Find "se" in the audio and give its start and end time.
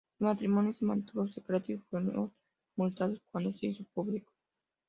0.73-0.83, 3.53-3.67